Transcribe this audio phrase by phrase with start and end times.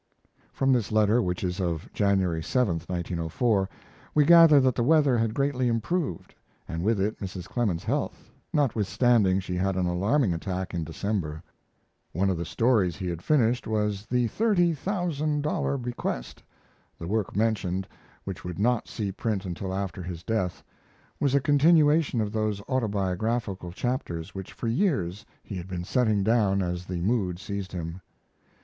[0.51, 3.69] From this letter, which is of January 7, 1904,
[4.15, 6.33] we gather that the weather had greatly improved,
[6.67, 7.45] and with it Mrs.
[7.47, 11.43] Clemens's health, notwithstanding she had an alarming attack in December.
[12.13, 16.41] One of the stories he had finished was "The $30,000 Bequest."
[16.97, 17.87] The work mentioned,
[18.23, 20.63] which would not see print until after his death,
[21.19, 26.63] was a continuation of those autobiographical chapters which for years he had been setting down
[26.63, 28.01] as the mood seized him.